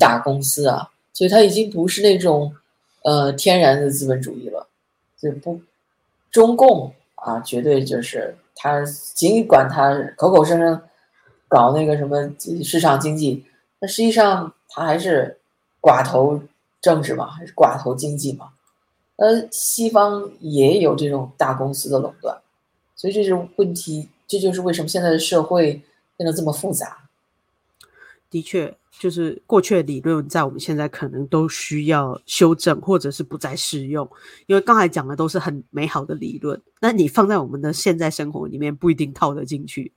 [0.00, 0.90] 大公司啊。
[1.12, 2.52] 所以它已经不是那种，
[3.04, 4.66] 呃，天然的资本主义了，
[5.16, 5.60] 就不，
[6.32, 8.82] 中共啊，绝对就是他
[9.14, 10.82] 尽管他口口声声
[11.46, 12.28] 搞那个什么
[12.64, 13.44] 市场经济，
[13.84, 15.38] 那实际上它还是
[15.78, 16.40] 寡头
[16.80, 18.48] 政治嘛，还是寡头经济嘛。
[19.16, 22.34] 呃，西方也有这种大公司的垄断，
[22.96, 25.82] 所以这是问题，这就是为什么现在的社会
[26.16, 26.96] 变得这么复杂。
[28.30, 28.74] 的确。
[28.96, 34.08] 就是过去的理论，在我们现在可能都需要修正，或者是不再适用。
[34.46, 39.92] 因为刚才讲的都是很美好的理论，那你放在我们的现在生活里面，不一定套得进去。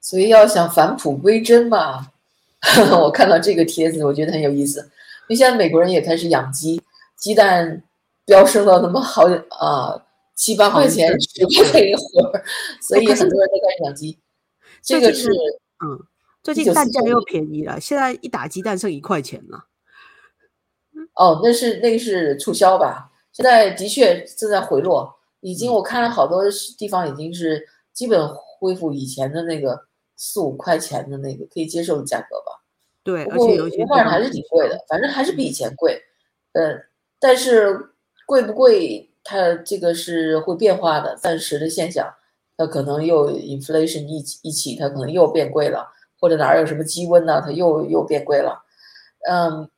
[0.00, 2.12] 所以要想返璞归真嘛，
[3.00, 4.80] 我看到这个帖子，我觉得很有意思。
[4.80, 6.80] 因为现在美国人也开始养鸡，
[7.16, 7.82] 鸡蛋
[8.24, 9.24] 飙升到那么好
[9.58, 12.32] 啊，七八块钱、十块一盒，
[12.80, 14.18] 所以很多人都开始养鸡。
[14.82, 15.30] 这个是
[15.84, 16.06] 嗯。
[16.42, 19.66] 最近蛋价又便宜了，现在一打鸡蛋剩一块钱了。
[21.14, 23.10] 哦，那是那个是促销吧？
[23.30, 26.42] 现在的确正在回落，已经我看了好多
[26.78, 28.26] 地方已经是基本
[28.58, 29.84] 恢复以前的那个
[30.20, 32.62] 四五块钱的那个可以接受的价格吧。
[33.02, 35.98] 对，而且有些反正还是挺贵的，反正还是比以前贵。
[36.52, 36.78] 呃，
[37.18, 37.92] 但是
[38.26, 42.12] 贵不贵，它这个是会变化的，暂时的现象，
[42.58, 45.88] 它可能又 inflation 一一起，它可能又变贵了。
[46.20, 47.40] 或者哪儿有什么积温呢？
[47.42, 48.62] 它又又变贵了，
[49.26, 49.70] 嗯，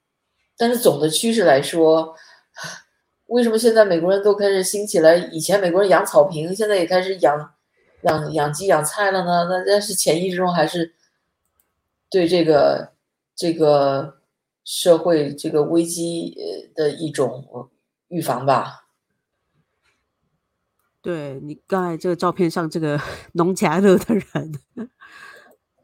[0.57, 2.17] 但是总的趋势来说，
[3.31, 5.15] 为什么现在美国人都开始兴起来？
[5.31, 7.52] 以前美国人养草坪，现在也开始养
[8.03, 9.47] 养养鸡养菜了呢？
[9.49, 10.95] 那那是潜意识中还是
[12.11, 12.93] 对这个
[13.35, 14.21] 这个
[14.65, 17.71] 社会这个危机呃的一种
[18.09, 18.87] 预防吧？
[21.01, 23.01] 对你刚才这个照片上这个
[23.35, 24.61] 农家乐的人。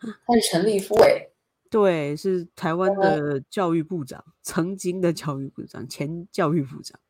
[0.01, 1.27] 他是陈立夫哎，
[1.69, 7.01] 对，是台湾的教育部长，曾经的教育部长，前教育部长。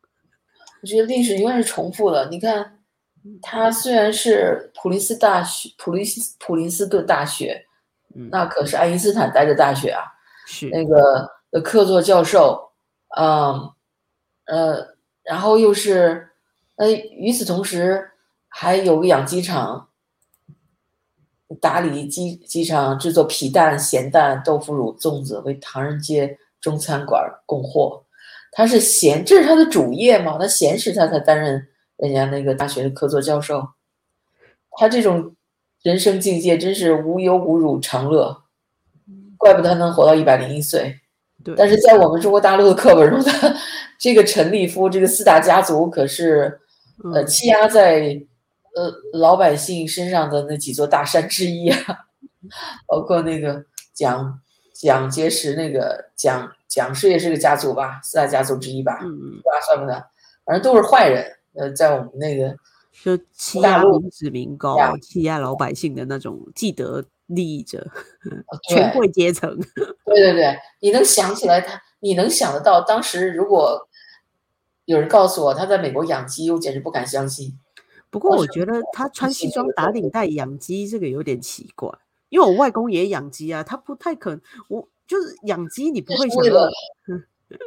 [0.81, 2.31] 我觉得历史永远是重复的。
[2.31, 2.78] 你看，
[3.43, 7.67] 他虽然是普林斯大学、普林斯普林斯顿大学，
[8.31, 10.03] 那可是爱因斯坦待的大学啊，
[10.47, 12.71] 是那个的客座教授，
[13.17, 13.71] 嗯
[14.47, 16.29] 呃，然后又是，
[16.77, 18.11] 呃，与此同时
[18.49, 19.85] 还有个养鸡场。
[21.62, 28.05] 打理鸡鸡场制作皮蛋、咸蛋、豆腐乳、粽子，为唐人街中餐馆供货。
[28.53, 30.37] 他是闲，这是他的主业嘛？
[30.37, 31.67] 他闲时他才担任
[31.99, 33.69] 人家那个大学的客座教授。
[34.73, 35.35] 他这种
[35.83, 38.45] 人生境界真是无忧无辱长乐，
[39.37, 40.99] 怪不得他能活到一百零一岁。
[41.45, 43.55] 对，但是在我们中国大陆的课本中，他
[43.99, 46.61] 这个陈立夫这个四大家族可是
[47.13, 48.21] 呃欺压在。
[48.77, 51.99] 呃，老百姓身上的那几座大山之一啊，
[52.87, 54.41] 包括那个蒋
[54.73, 60.01] 蒋介石，那个蒋蒋氏也是个家族吧，四大家族之一吧，嗯嗯，算不算？
[60.45, 61.38] 反正都是坏人。
[61.59, 62.57] 呃，在我们那个
[62.92, 67.87] 就欺压民脂民膏、欺压老百姓的那种既得利益者，
[68.68, 69.59] 权贵阶层。
[70.07, 71.81] 对对对，你能想起来他？
[72.01, 73.88] 你能想得到当时如果
[74.85, 77.59] 有人告诉我他在美国养鸡，我简直不敢相信。
[78.09, 81.90] 不过我觉得他穿西装打领带养鸡这个有点奇怪，
[82.29, 86.29] 因为我外公也养鸡啊，他不太可能，我就是养鸡你不会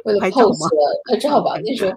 [0.04, 0.68] 为了拍照吗？
[1.08, 1.92] 拍照吧， 那时候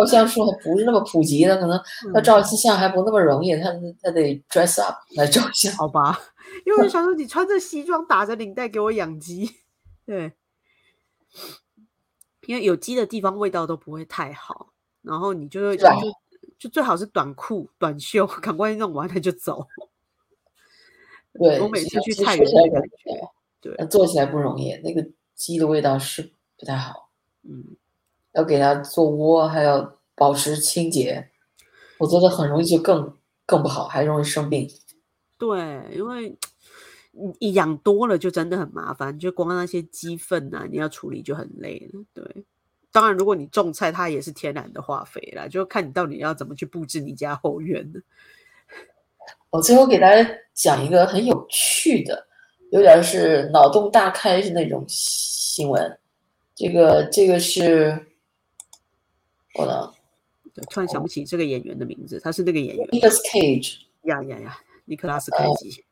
[0.00, 1.80] 照相术不是那么普及的，可能
[2.12, 3.70] 他照一次相还不那么容易，他
[4.02, 6.18] 他得 dress up 来照相，好吧？
[6.66, 9.50] 因为我想说你穿着西装打着领带给我养鸡，
[10.04, 10.32] 对，
[12.46, 14.72] 因为有鸡的地方味道都不会太好，
[15.02, 15.86] 然后你就就
[16.58, 19.66] 就最好是短裤、短袖，赶快弄完了就走。
[21.34, 22.46] 对，我每次去菜园
[23.60, 27.07] 对，呃做起来不容易，那个鸡的味道是不太好，
[27.48, 27.64] 嗯，
[28.32, 31.30] 要给它做窝，还要保持清洁，
[31.98, 34.70] 我觉得很容易就更更不好，还容易生病。
[35.38, 36.36] 对，因为
[37.12, 42.04] 你你养多了就真的很麻烦，就光那些鸡粪啊，你要处理就很累了。
[42.12, 42.44] 对，
[42.92, 48.00] 当然如果你种菜，它也是天然的化肥啦，就看你到底要怎么去布置你家后院呢。
[49.50, 52.26] 我最后给大家讲一个很有趣的，
[52.70, 55.98] 有点是脑洞大开是那种新闻。
[56.58, 58.04] 这个这个是，
[59.54, 59.94] 我的
[60.52, 62.84] 对，突然想不起这个演员的名字，他是那个演员。
[62.88, 65.84] Nicolas Cage，呀呀呀，尼克拉斯凯奇。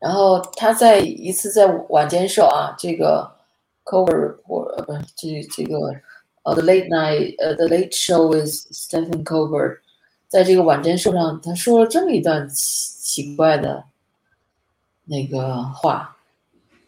[0.00, 3.32] 然后他在一次在晚间秀啊，这个
[3.84, 5.76] cover 或呃不是这这个
[6.42, 9.78] 呃 the late night 呃 the late show with Stephen Colbert，
[10.26, 13.84] 在这个晚间秀上，他说了这么一段奇奇怪的
[15.04, 16.16] 那个话，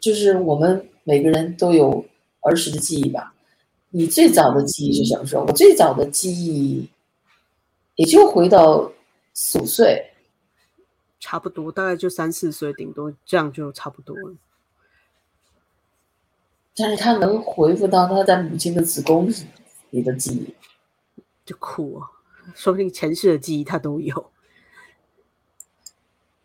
[0.01, 2.05] 就是我们每个人都有
[2.43, 3.35] 儿时的记忆吧。
[3.91, 5.45] 你最早的记忆是什么时候？
[5.45, 6.89] 我最早的记忆
[7.97, 8.93] 也就回到
[9.35, 10.13] 四五岁，
[11.19, 14.37] 差不多，大概就三四岁，顶多这样就差不多了。
[16.77, 19.29] 但是他能回复到他在母亲的子宫
[19.91, 20.55] 里的记忆。
[21.45, 22.09] 就酷哦，
[22.55, 24.31] 说不定前世的记忆他都有。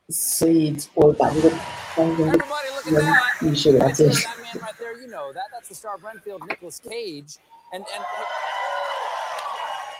[0.09, 1.49] 所以我把这个
[1.95, 2.27] 当成
[2.87, 3.97] you, should have.
[3.97, 4.13] That's, it.
[4.13, 5.45] That man right there, you know that.
[5.51, 7.37] That's the star of Renfield, Nicholas Cage,
[7.73, 8.05] and and.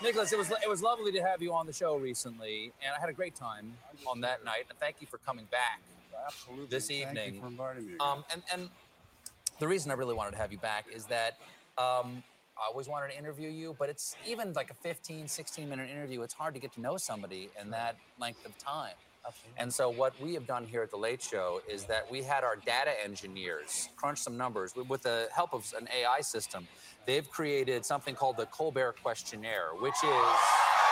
[0.03, 2.99] Nicholas, it was it was lovely to have you on the show recently, and I
[2.99, 3.73] had a great time
[4.05, 4.65] on that night.
[4.69, 5.79] And thank you for coming back.
[6.27, 6.65] Absolutely.
[6.67, 7.41] This evening.
[7.99, 8.69] Um, and and
[9.59, 11.37] the reason I really wanted to have you back is that
[11.77, 12.23] um,
[12.57, 16.21] I always wanted to interview you, but it's even like a 15, 16 minute interview.
[16.21, 18.93] It's hard to get to know somebody in that length of time.
[19.57, 22.43] And so, what we have done here at the Late Show is that we had
[22.43, 26.67] our data engineers crunch some numbers with, the help of an AI system.
[27.05, 30.84] They've created something called the Colbert Questionnaire, which is.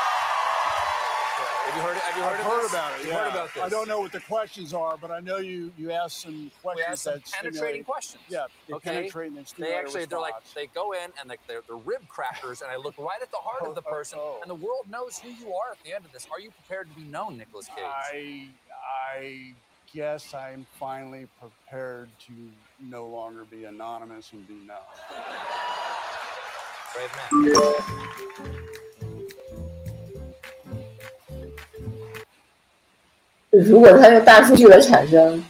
[1.74, 1.98] Have you heard?
[1.98, 3.08] Have you heard, I've heard about it.
[3.08, 3.18] Yeah.
[3.18, 3.64] heard about this?
[3.64, 6.86] I don't know what the questions are, but I know you you asked some questions
[6.88, 8.24] We asked some that penetrating stimulate- questions.
[8.30, 8.90] Yeah, they Okay.
[8.92, 12.62] penetrate and They actually, they're like, they go in and like they're, they're rib crackers,
[12.62, 14.38] and I look right at the heart of oh, the Oh, oh, person, oh.
[14.44, 16.28] and the world knows who you are at the end of this.
[16.32, 17.84] Are you prepared to be known, Nicholas Cage?
[17.84, 18.50] I
[19.12, 19.54] I
[19.92, 22.34] guess I'm finally prepared to
[22.80, 24.78] no longer be anonymous and be known.
[26.94, 28.54] Brave man.
[33.63, 35.45] 如果他用大数据来产生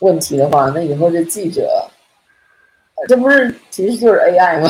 [0.00, 1.90] 问题的话，那以后这记者，
[2.94, 4.68] 呃这不是其实就是 AI 吗？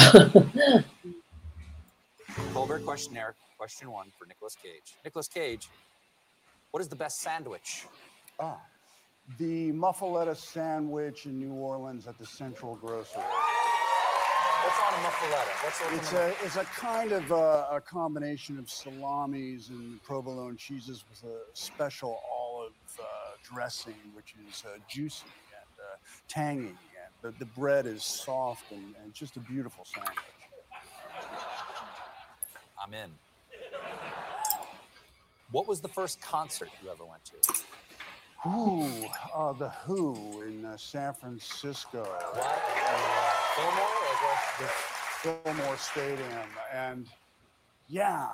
[2.55, 4.95] Colbert questionnaire, question one for Nicolas Cage.
[5.05, 5.69] Nicolas Cage,
[6.71, 7.87] what is the best sandwich?
[8.38, 8.59] Ah,
[9.38, 13.23] the muffaletta sandwich in New Orleans at the Central Grocery.
[14.65, 15.53] What's on a muffaletta?
[15.65, 20.01] What's on It's a a it's a kind of a, a combination of salamis and
[20.03, 22.46] provolone cheeses with a special olive uh,
[23.54, 26.78] dressing, which is uh, juicy and uh, tangy, and
[27.22, 30.16] the, the bread is soft and, and just a beautiful sandwich.
[32.84, 33.10] I'm in.
[35.52, 37.54] What was the first concert you ever went to?
[38.48, 42.62] Ooh, uh, the Who in uh, San Francisco, What?
[43.56, 43.88] Fillmore?
[44.60, 44.68] The
[45.44, 47.08] Fillmore Stadium, and
[47.88, 48.30] yeah,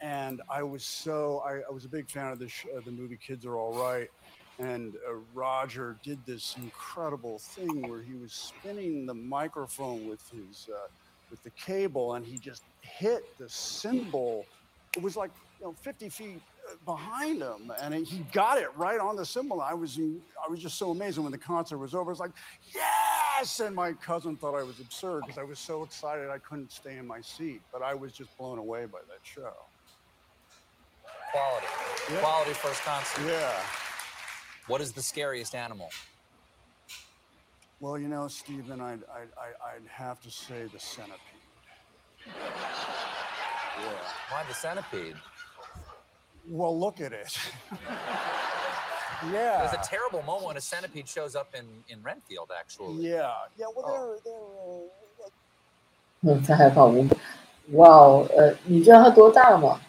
[0.00, 2.90] and I was so I, I was a big fan of the sh- uh, the
[2.92, 4.08] movie Kids Are All Right,
[4.58, 10.68] and uh, Roger did this incredible thing where he was spinning the microphone with his
[10.72, 10.88] uh,
[11.30, 14.44] with the cable, and he just hit the cymbal.
[14.96, 19.00] It was like you know 50 feet uh, behind him, and he got it right
[19.00, 19.60] on the cymbal.
[19.60, 21.16] I was I was just so amazed.
[21.16, 22.32] And when the concert was over, I was like,
[22.74, 23.60] yes!
[23.60, 26.98] And my cousin thought I was absurd because I was so excited I couldn't stay
[26.98, 27.62] in my seat.
[27.72, 29.54] But I was just blown away by that show.
[31.32, 31.66] Quality.
[32.10, 32.18] Yeah.
[32.18, 33.24] Quality first concert.
[33.26, 33.62] Yeah.
[34.67, 35.89] What is the scariest animal?
[37.79, 41.19] Well, you know, Stephen, I'd, I'd, I'd I'd have to say the centipede.
[42.25, 42.33] Yeah.
[44.29, 45.15] Why the centipede?
[46.49, 47.37] Well, look at it.
[49.21, 49.71] There's yeah.
[49.71, 52.95] a terrible moment when a centipede shows up in, in Renfield, actually.
[52.95, 53.31] Yeah.
[53.57, 53.67] Yeah.
[53.75, 53.91] Well, Oh.
[53.91, 54.47] they're they're.
[54.63, 54.89] Uh,
[56.21, 57.07] 嗯，他害怕无。
[57.73, 59.79] 哇哦，呃，你知道他多大吗？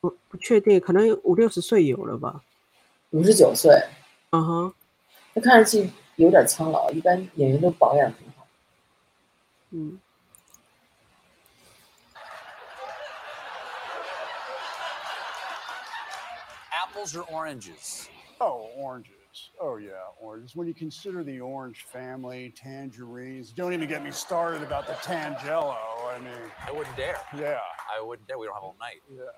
[0.00, 2.42] 不不确定，可能五六十岁有了吧。
[3.11, 3.73] 五十九岁，
[4.31, 4.73] 嗯哼，
[5.33, 8.47] 他看上去有点苍老，一般演员都保养很好。
[9.71, 9.99] 嗯。
[16.71, 18.07] apples or oranges?
[18.39, 19.13] Oh, oranges.
[19.59, 20.55] Oh, yeah, oranges.
[20.55, 25.75] When you consider the orange family, tangerines, don't even get me started about the Tangello.
[26.09, 27.17] I mean, I wouldn't dare.
[27.35, 27.59] Yeah.
[27.89, 28.37] I wouldn't dare.
[28.37, 29.01] We don't have all night.
[29.09, 29.31] Yeah.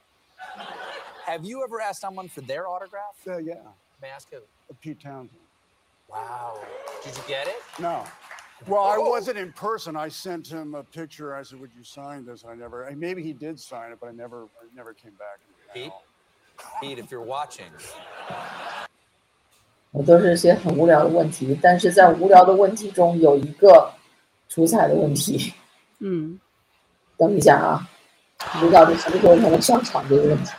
[1.28, 3.16] Have you ever asked someone for their autograph?
[3.26, 3.54] uh, yeah.
[4.00, 4.36] May I ask who?
[4.36, 5.40] Uh, Pete Townsend.
[6.08, 6.58] Wow.
[7.02, 7.56] Did you get it?
[7.78, 8.04] No.
[8.66, 9.08] Well, I Oh.
[9.10, 9.96] wasn't in person.
[9.96, 11.34] I sent him a picture.
[11.34, 12.84] I said, "Would you sign this?" I never.
[12.84, 14.44] and Maybe he did sign it, but I never.
[14.62, 15.38] I never came back.
[15.44, 15.88] and Pete?
[15.88, 16.02] no.
[16.80, 17.72] Pete, if you're watching,
[19.90, 23.92] 我都是些很无聊的问题，但是在无聊的问题中有一个
[24.48, 25.52] 出彩的问题。
[26.00, 26.38] 嗯，
[27.16, 27.88] 等一下啊，
[28.60, 30.52] 不知道什么时候才能上场这个问题。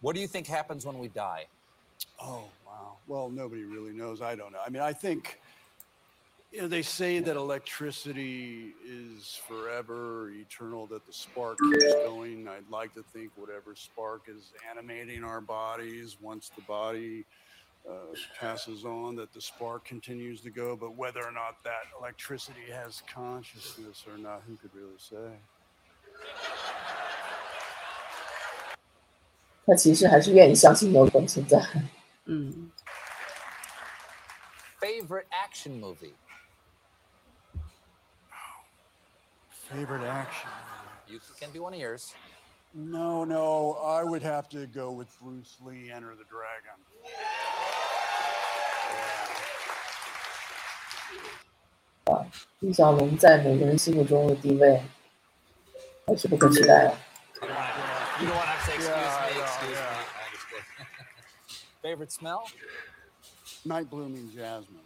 [0.00, 1.46] what do you think happens when we die?
[2.20, 2.96] Oh wow.
[3.06, 4.20] Well, nobody really knows.
[4.20, 4.60] I don't know.
[4.64, 5.40] I mean, I think
[6.52, 10.86] you know, they say that electricity is forever, eternal.
[10.86, 12.48] That the spark keeps going.
[12.48, 17.24] I'd like to think whatever spark is animating our bodies, once the body
[17.88, 20.76] uh, passes on, that the spark continues to go.
[20.76, 25.36] But whether or not that electricity has consciousness or not, who could really say?
[29.66, 31.60] 他其实还是愿意相信有鬼存在。
[32.26, 32.70] 嗯
[34.80, 36.14] ，Favorite action movie?
[39.68, 40.48] Favorite action.
[41.08, 42.14] You can be one of yours.
[42.72, 46.78] No, no, I would have to go with Bruce Lee, Enter the Dragon.
[52.60, 54.82] 李小龙在每个人心目中的地位
[56.06, 56.94] 还是不可取代的。
[58.18, 59.05] You don't want to have
[61.86, 62.42] Favorite smell?
[63.64, 64.80] Night blooming jasmine.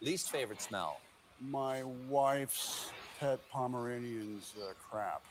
[0.00, 1.00] Least favorite smell?
[1.40, 5.24] My wife's pet Pomeranian's uh, crap.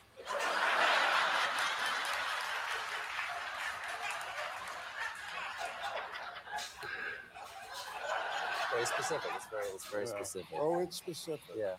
[8.73, 9.31] Very specific.
[9.33, 10.09] It's very, it's very yeah.
[10.09, 10.57] specific.
[10.59, 11.55] Oh, it's specific.
[11.57, 11.75] Yeah.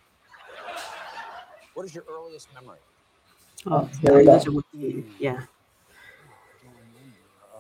[1.74, 2.78] What is your earliest memory?
[3.66, 3.90] Oh,
[4.72, 5.02] yeah.
[5.18, 5.42] yeah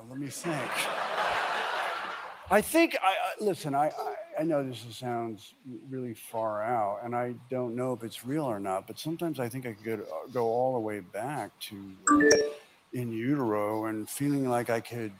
[0.08, 0.70] let me think.
[2.50, 3.74] I think I, I listen.
[3.74, 5.54] I, I I know this sounds
[5.88, 8.86] really far out, and I don't know if it's real or not.
[8.86, 12.48] But sometimes I think I could uh, go all the way back to uh,
[12.92, 15.12] in utero and feeling like I could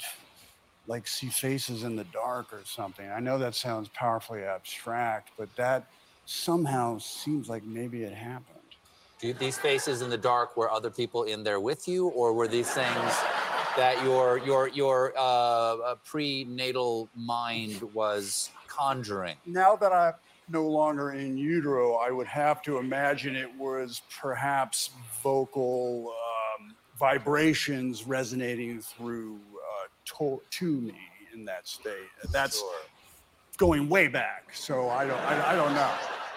[0.87, 3.09] like see faces in the dark or something.
[3.11, 5.87] I know that sounds powerfully abstract, but that
[6.26, 8.59] somehow seems like maybe it happened.
[9.20, 12.49] Do these faces in the dark were other people in there with you, or were
[12.49, 13.12] these things
[13.77, 19.37] that your your your uh, uh, prenatal mind was conjuring?
[19.47, 20.14] now that I'm
[20.49, 24.91] no longer in utero, I would have to imagine it was perhaps
[25.22, 29.87] vocal um, vibrations resonating through uh,
[30.18, 30.95] to, to me
[31.33, 31.95] in that state.
[32.31, 32.62] That's
[33.57, 35.91] going way back, so I don't, I, I don't know,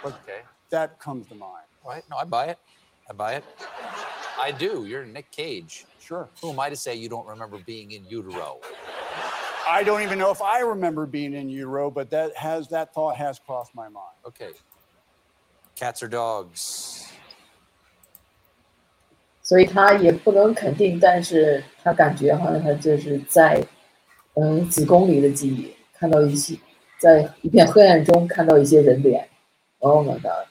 [0.03, 0.39] but Okay.
[0.69, 1.65] that comes to mind.
[1.85, 2.03] Right?
[2.09, 2.59] No, I buy it.
[3.09, 3.43] I buy it.
[4.40, 4.86] I do.
[4.86, 5.84] You're Nick Cage.
[6.00, 6.28] Sure.
[6.40, 8.58] Who am I to say you don't remember being in utero?
[9.68, 13.16] I don't even know if I remember being in utero, but that has that thought
[13.16, 14.16] has crossed my mind.
[14.26, 14.50] Okay.
[15.76, 17.06] Cats or dogs?
[19.42, 23.64] 所以他也不能肯定，但是他感觉好像他就是在
[24.34, 26.56] 嗯子宫里的记忆，看到一些
[26.98, 29.28] 在一片黑暗中看到一些人脸。
[29.78, 30.46] Oh my god！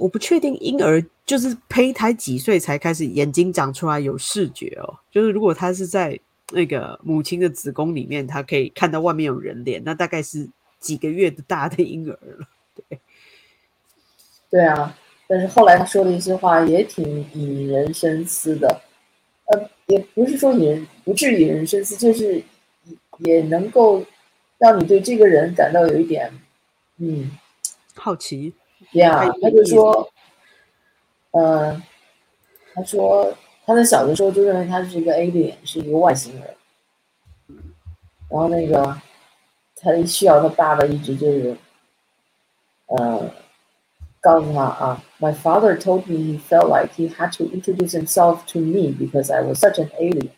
[0.00, 4.98] 我不确定婴儿就是胚胎几岁才开始眼睛长出来有视觉哦。
[5.10, 6.18] 就是如果他是在
[6.52, 10.48] 那个母亲的子宫里面，他可以看到外面有人脸，那大概是
[10.80, 12.48] 几个月的大的婴儿了。
[12.74, 12.98] 对
[14.50, 14.96] 对啊，
[15.28, 18.80] 但是后来他说的一些话也挺引人深思的，
[19.46, 22.42] 呃，也不是说引人不至于引人深思，就是
[23.18, 24.04] 也能够
[24.58, 26.32] 让你对这个人感到有一点，
[26.96, 27.30] 嗯，
[27.94, 28.54] 好奇，
[28.92, 30.10] 呀、太他就说，
[31.30, 31.80] 呃，
[32.74, 33.32] 他说
[33.64, 36.56] 他在小的时候就认为他是一个 alien，是一个外星人，
[38.28, 39.00] 然后那个
[39.76, 41.56] 他需要他爸爸一直就是，
[42.86, 43.30] 呃，
[44.20, 49.42] 告诉他啊，My father told me he felt like he had to introduce himself to me because I
[49.42, 50.30] was such an alien。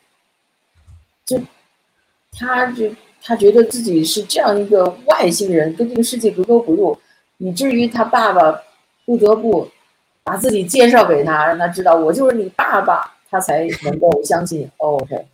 [1.25, 1.41] 就
[2.33, 6.99] 他就他觉得自己是这样一个外星人，跟这个世界格格不入，
[7.43, 8.63] 以至于他爸爸
[9.05, 9.69] 不得不
[10.23, 14.71] 把自己介绍给他，让他知道我就是你爸爸，他才能够相信。
[14.79, 15.27] 哦 OK，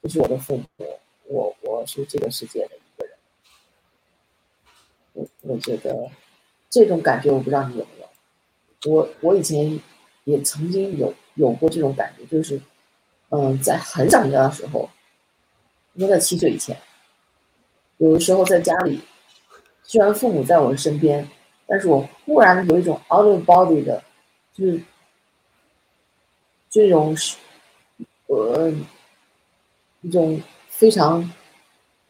[0.00, 0.86] 这是我的父母，
[1.24, 3.16] 我我是这个世界的一个人。
[5.14, 6.08] 我我觉得
[6.70, 8.94] 这种感觉，我不知道你有没有。
[8.94, 9.80] 我我以前
[10.22, 12.60] 也曾经有有过这种感觉，就是，
[13.30, 14.88] 嗯，在很小很小的时候，
[15.94, 16.76] 应该在七岁以前，
[17.96, 19.00] 有的时候在家里，
[19.82, 21.28] 虽然父母在我的身边，
[21.66, 24.02] 但是我忽然有一种 out of body 的，
[24.54, 24.80] 就是
[26.70, 27.36] 这种是，
[28.26, 28.72] 呃，
[30.02, 31.28] 一种非常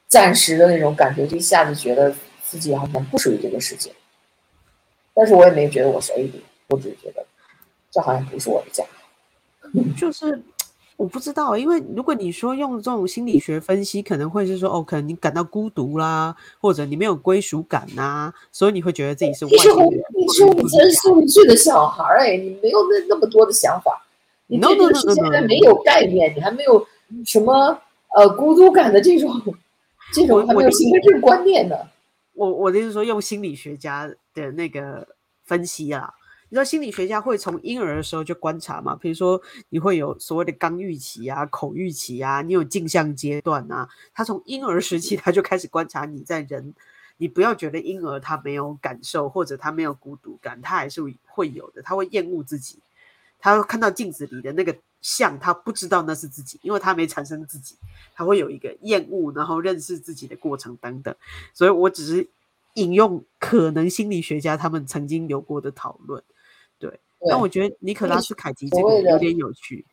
[0.09, 3.91] 暂时的那种感觉，就一下子觉得自己好像不属于这个世界。
[5.15, 7.25] 但是我也没觉得我是 A B，我只是觉得
[7.91, 8.85] 这好像不是我的家。
[9.97, 10.43] 就是
[10.97, 19.77] 我不知道，因为如果你说用这种心理学分析，可能会是说哦，可能你感到孤独啦，或者你没有归属感呐、所以你会觉得自己是外你是我，
[20.33, 20.57] 星人。
[20.57, 24.03] 你才四五岁的小孩儿哎，你没有那那么多的想法，
[24.47, 26.87] 你 No, 对这 no, 个界 no, 还.没有概念，你还没有
[27.27, 27.79] 什么
[28.17, 29.31] 呃孤独感的这种
[30.15, 31.77] 这种还没有形成这个观念呢。
[32.33, 35.07] 我我的意思是说，用心理学家的那个
[35.45, 36.11] 分析啊，
[36.49, 46.73] 你知道心理学家会从婴儿的时候就观察嘛，比如说你会有所谓的刚预期啊、口预期啊，你有镜像阶段啊，他从婴儿时期他就开始观察你在人，
[47.17, 52.79] 你不要觉得婴儿他没有感受或者他没有孤独感，他还是会有的，他会厌恶自己，
[53.41, 57.75] 他看到镜子里的那个像，他不知道那是自己，因为他没产生自己，
[58.15, 61.13] 他会有一个厌恶，然后认识自己的过程等等。
[61.53, 62.29] 所以我只是
[62.75, 66.23] 引用可能心理学家他们曾经有过的讨论。
[67.29, 69.85] 但我觉得尼可拉斯凯奇这个有点有趣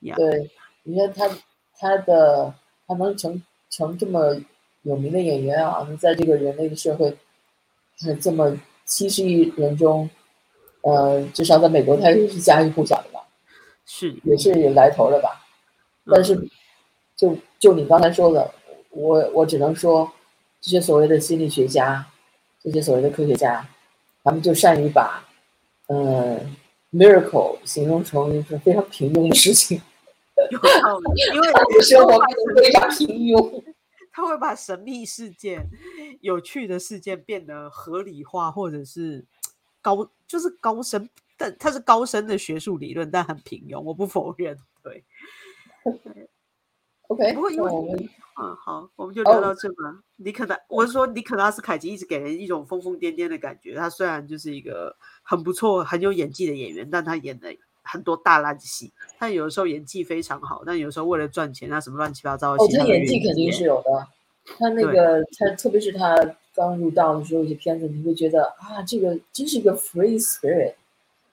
[0.00, 0.14] 呀。
[0.16, 0.50] 对，
[0.82, 1.38] 你看他
[1.78, 2.54] 他的
[2.86, 4.36] 他能成成这么
[4.82, 7.16] 有名的演员啊，能在这个人类的社会，
[8.06, 10.10] 呃这么七十亿人中，
[10.82, 13.20] 呃，至少在美国他也是家喻户晓的吧，
[13.86, 15.46] 是，也是有来头的吧。
[16.06, 16.50] 但是嗯，
[17.16, 18.52] 就就你刚才说的，
[18.90, 20.12] 我我只能说，
[20.60, 22.04] 这些所谓的心理学家，
[22.60, 23.64] 这些所谓的科学家，
[24.24, 25.24] 他们就善于把，
[25.86, 26.40] 呃
[26.92, 29.80] ，miracle 形容成一个非常平庸的事情，
[30.50, 33.64] 有道理，因为的生活变得非常平庸。
[34.14, 35.70] 他会把神秘事件、
[36.20, 39.24] 有趣的事件变得合理化，或者是
[39.80, 44.58] 高，就是高深，但它是高深的学术理论，但很平庸，我不否认。
[44.82, 45.02] 对，
[47.08, 48.10] OK，不过因为
[48.40, 49.98] 嗯，好，我们就聊哦到这吧。
[50.16, 53.74] 尼可拉，我是说尼可拉斯凯奇一直给人一种疯疯癫癫的感觉。
[53.74, 58.90] 他虽然就是一个很不错、很有演技的演员，但他演的很多大烂戏。
[59.18, 64.08] 他有的时候演技非常好，但有时候为了赚钱，他什么乱七八糟的哦，戏，他演技肯定是有的。
[64.58, 66.16] 他那个他，特别是他
[66.54, 70.74] 刚入道的时候，有些片子你会觉得啊，这个真是一个 free spirit，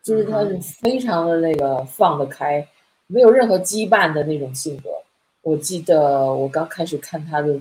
[0.03, 0.45] 就是他
[0.81, 2.67] 非常的那个放得开，
[3.07, 4.89] 没有任何羁绊的那种性格。
[5.49, 7.59] 我记得我刚开始看他的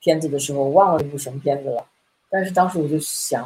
[0.00, 1.86] 片子的时候，忘了那部什么片子了，
[2.28, 3.44] 但是当时我就想，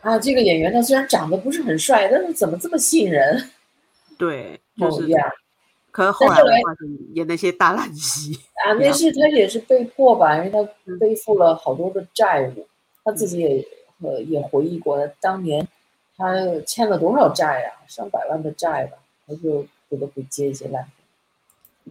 [0.00, 3.50] 啊，这个演员他虽然长得不是很帅，但是怎么这么吸引人？
[4.16, 5.28] 对，就是这样，
[5.90, 6.60] 可是后来
[7.14, 8.38] 演那些大烂戏。
[8.64, 12.68] 啊，那呀是他也是被迫吧，因为他嗯背负了好多的债务，
[13.02, 13.66] 他自己也
[14.02, 15.66] 呃也回忆过，当年
[16.16, 16.34] 他
[16.64, 20.86] 欠了多少债啊，上百万的债吧，他就不得不接一些烂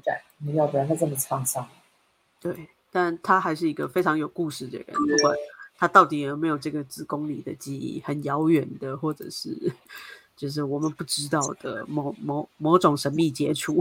[0.03, 0.21] 债，
[0.53, 1.67] 要不然他这么沧桑。
[2.39, 5.35] 对，但他还是一个非常有故事的人，不管
[5.77, 9.73] 他到底有没有这个子宫里的记忆，很遥远的，或者是
[10.35, 13.79] 就是我们不知道的某某某种神秘接触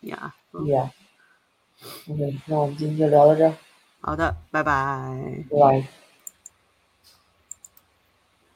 [0.00, 0.34] 呀。
[0.52, 3.54] 嗯 Yeah，OK，那我们今天就聊到这，
[4.00, 5.44] 好的，拜拜。
[5.50, 6.07] 拜拜。